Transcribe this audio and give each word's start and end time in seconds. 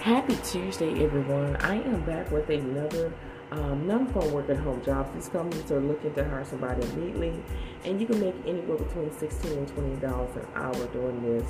Happy 0.00 0.34
Tuesday, 0.42 1.04
everyone. 1.04 1.56
I 1.56 1.74
am 1.74 2.00
back 2.06 2.30
with 2.30 2.48
another 2.48 3.12
um, 3.50 3.86
non-phone 3.86 4.32
work 4.32 4.48
at 4.48 4.56
home 4.56 4.82
job. 4.82 5.14
These 5.14 5.28
companies 5.28 5.70
are 5.70 5.78
looking 5.78 6.14
to 6.14 6.24
hire 6.24 6.42
somebody 6.42 6.86
immediately, 6.92 7.34
and 7.84 8.00
you 8.00 8.06
can 8.06 8.18
make 8.18 8.34
anywhere 8.46 8.78
between 8.78 9.12
16 9.12 9.52
and 9.52 9.68
20 9.68 9.96
dollars 9.96 10.34
an 10.36 10.46
hour 10.54 10.86
doing 10.86 11.22
this. 11.22 11.46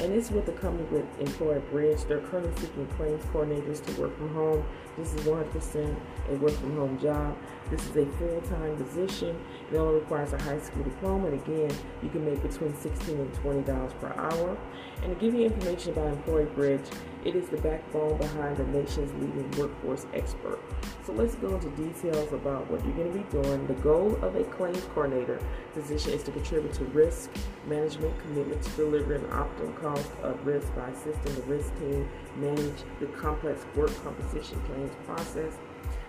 And 0.00 0.12
it's 0.12 0.30
with 0.30 0.48
a 0.48 0.52
company 0.52 0.88
with 0.90 1.18
EmployBridge. 1.18 2.08
They're 2.08 2.20
currently 2.20 2.52
seeking 2.60 2.86
claims 2.96 3.24
coordinators 3.26 3.84
to 3.84 4.00
work 4.00 4.16
from 4.16 4.34
home. 4.34 4.64
This 4.96 5.14
is 5.14 5.20
100% 5.22 5.96
a 6.28 6.34
work 6.34 6.52
from 6.52 6.76
home 6.76 6.98
job. 6.98 7.36
This 7.70 7.86
is 7.86 7.96
a 7.96 8.06
full-time 8.18 8.76
position. 8.76 9.38
It 9.70 9.76
only 9.76 10.00
requires 10.00 10.32
a 10.32 10.38
high 10.42 10.60
school 10.60 10.82
diploma. 10.82 11.28
And 11.28 11.40
again, 11.40 11.70
you 12.02 12.08
can 12.08 12.24
make 12.24 12.42
between 12.42 12.74
16 12.74 13.18
and 13.18 13.34
20 13.34 13.62
dollars 13.62 13.92
per 14.00 14.12
hour. 14.16 14.56
And 15.02 15.14
to 15.14 15.20
give 15.20 15.34
you 15.34 15.46
information 15.46 15.92
about 15.92 16.24
EmployBridge, 16.24 16.92
it 17.24 17.36
is 17.36 17.48
the 17.48 17.56
backbone 17.58 18.18
behind 18.18 18.56
the 18.56 18.64
nation's 18.66 19.12
leading 19.14 19.50
workforce 19.52 20.06
expert. 20.12 20.58
So 21.04 21.12
let's 21.12 21.36
go 21.36 21.54
into 21.54 21.70
details 21.70 22.32
about 22.32 22.70
what 22.70 22.84
you're 22.84 22.94
going 22.94 23.12
to 23.12 23.18
be 23.18 23.42
doing. 23.42 23.66
The 23.66 23.74
goal 23.74 24.16
of 24.22 24.34
a 24.34 24.44
claims 24.44 24.84
coordinator 24.92 25.40
position 25.72 26.12
is 26.12 26.22
to 26.24 26.32
contribute 26.32 26.72
to 26.74 26.84
risk 26.86 27.30
management 27.66 28.18
commitment 28.20 28.62
to 28.62 28.70
delivering 28.70 29.22
optimal 29.24 29.76
cost 29.82 30.10
of 30.22 30.46
risk 30.46 30.74
by 30.76 30.88
assisting 30.88 31.34
the 31.34 31.42
risk 31.42 31.76
team 31.80 32.08
manage 32.36 32.84
the 33.00 33.06
complex 33.06 33.66
work 33.74 33.92
compensation 34.04 34.60
claims 34.62 34.92
process. 35.04 35.58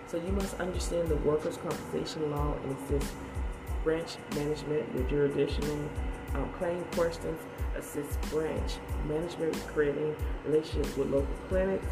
So 0.06 0.16
you 0.18 0.32
must 0.32 0.54
understand 0.60 1.08
the 1.08 1.16
workers' 1.16 1.56
compensation 1.56 2.30
law 2.30 2.54
and 2.62 2.76
assist 2.78 3.12
branch 3.82 4.16
management 4.34 4.94
with 4.94 5.08
jurisdictional 5.10 5.90
um, 6.34 6.48
claim 6.58 6.84
questions, 6.92 7.40
assist 7.76 8.20
branch 8.30 8.76
management 9.06 9.52
with 9.52 9.66
creating 9.68 10.14
relationships 10.46 10.96
with 10.96 11.10
local 11.10 11.34
clinics, 11.48 11.86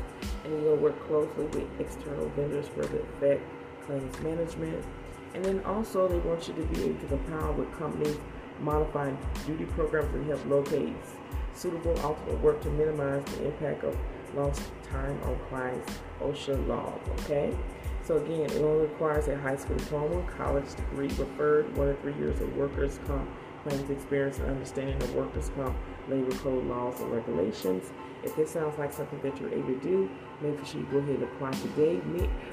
and 0.45 0.63
you'll 0.63 0.77
work 0.77 0.99
closely 1.07 1.47
with 1.47 1.81
external 1.81 2.29
vendors 2.31 2.69
for 2.69 2.83
the 2.87 3.01
effect 3.03 3.43
claims 3.87 4.21
management. 4.21 4.85
And 5.35 5.45
then 5.45 5.61
also 5.65 6.07
they 6.09 6.19
want 6.19 6.47
you 6.47 6.55
to 6.55 6.63
be 6.63 6.85
able 6.85 7.01
to 7.01 7.07
compile 7.07 7.55
with 7.55 7.73
companies 7.77 8.17
modifying 8.61 9.19
duty 9.47 9.65
programs 9.65 10.15
and 10.15 10.27
help 10.27 10.45
locate 10.47 10.95
suitable 11.55 11.99
alternate 12.01 12.41
work 12.41 12.61
to 12.63 12.71
minimize 12.71 13.25
the 13.25 13.47
impact 13.47 13.85
of 13.85 13.97
lost 14.35 14.63
time 14.91 15.19
on 15.25 15.39
clients' 15.49 15.99
OSHA 16.21 16.67
law. 16.67 16.99
Okay? 17.21 17.55
So 18.05 18.17
again, 18.17 18.51
it 18.51 18.61
only 18.63 18.87
requires 18.87 19.29
a 19.29 19.37
high 19.39 19.57
school 19.57 19.77
diploma, 19.77 20.23
college 20.37 20.75
degree 20.75 21.09
preferred, 21.09 21.77
one 21.77 21.89
or 21.89 21.95
three 21.97 22.15
years 22.15 22.41
of 22.41 22.57
workers' 22.57 22.99
comp 23.07 23.29
claims 23.63 23.89
experience 23.91 24.39
and 24.39 24.51
understanding 24.51 25.01
of 25.01 25.15
workers' 25.15 25.51
comp 25.55 25.77
labor 26.09 26.35
code 26.39 26.65
laws 26.67 27.01
and 27.01 27.13
regulations. 27.13 27.93
If 28.25 28.35
this 28.35 28.51
sounds 28.51 28.77
like 28.77 28.93
something 28.93 29.21
that 29.23 29.41
you're 29.41 29.53
able 29.53 29.75
to 29.75 29.81
do, 29.81 30.11
make 30.41 30.65
sure 30.67 30.81
you 30.81 30.87
go 30.87 30.99
ahead 30.99 31.17
and 31.17 31.23
apply 31.25 31.53
today. 31.53 32.01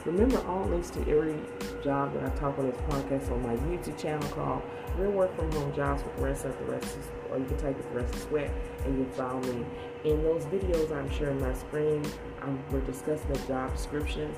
Remember, 0.05 0.39
all 0.47 0.65
links 0.65 0.91
to 0.91 0.99
every 1.01 1.35
job 1.83 2.13
that 2.13 2.23
I 2.23 2.29
talk 2.35 2.57
on 2.59 2.69
this 2.69 2.79
podcast 2.81 3.31
on 3.31 3.41
my 3.41 3.55
YouTube 3.55 3.97
channel 3.97 4.27
called 4.29 4.61
Real 4.97 5.11
Work 5.11 5.35
From 5.35 5.51
Home 5.53 5.73
Jobs 5.75 6.03
with 6.03 6.19
Rest 6.19 6.45
of 6.45 6.57
the 6.59 6.65
Rest, 6.65 6.97
or 7.31 7.39
you 7.39 7.45
can 7.45 7.57
type 7.57 7.79
it 7.79 7.91
the 7.91 7.99
Rest 7.99 8.13
of 8.13 8.21
Sweat, 8.21 8.51
and 8.85 8.97
you'll 8.97 9.09
find 9.09 9.43
me. 9.45 9.65
In 10.05 10.23
those 10.23 10.45
videos, 10.45 10.91
I'm 10.91 11.09
sharing 11.11 11.41
my 11.41 11.53
screen. 11.53 12.03
Um, 12.41 12.63
we're 12.71 12.81
discussing 12.81 13.31
the 13.33 13.39
job 13.47 13.75
description 13.75 14.33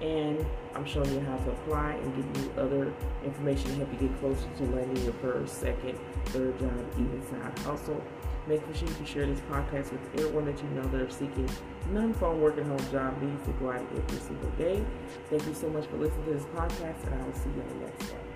and 0.00 0.44
I'm 0.74 0.84
showing 0.84 1.12
you 1.12 1.20
how 1.20 1.36
to 1.36 1.50
apply 1.50 1.92
and 1.92 2.16
give 2.16 2.44
you 2.44 2.52
other 2.56 2.92
information 3.24 3.70
to 3.70 3.74
help 3.76 3.92
you 3.92 4.08
get 4.08 4.20
closer 4.20 4.48
to 4.58 4.64
landing 4.64 5.02
your 5.04 5.12
first, 5.14 5.60
second, 5.60 5.98
third 6.26 6.58
job, 6.58 6.72
even 6.94 7.22
side 7.28 7.58
hustle. 7.60 8.02
Make 8.46 8.62
sure 8.74 8.88
you 8.88 9.06
share 9.06 9.26
this 9.26 9.40
podcast 9.40 9.92
with 9.92 10.00
everyone 10.14 10.46
that 10.46 10.62
you 10.62 10.68
know 10.70 10.82
that 10.88 11.00
are 11.02 11.10
seeking 11.10 11.48
non-phone 11.90 12.40
work 12.40 12.56
at 12.58 12.64
home 12.64 12.78
job 12.90 13.20
needs 13.20 13.44
to 13.44 13.52
go 13.52 13.70
out 13.70 13.86
every 13.94 14.18
single 14.18 14.50
day. 14.52 14.84
Thank 15.28 15.46
you 15.46 15.54
so 15.54 15.68
much 15.68 15.86
for 15.86 15.96
listening 15.96 16.24
to 16.26 16.34
this 16.34 16.44
podcast, 16.44 17.04
and 17.06 17.14
I 17.14 17.26
will 17.26 17.34
see 17.34 17.50
you 17.50 17.60
in 17.60 17.68
the 17.80 17.86
next 17.86 18.27